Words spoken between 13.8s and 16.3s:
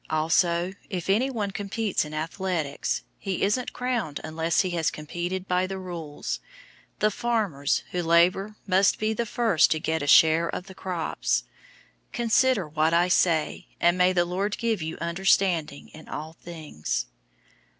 may the Lord give you understanding in